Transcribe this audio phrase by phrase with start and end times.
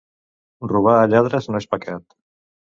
[0.71, 2.11] Robar a lladres no és pecat.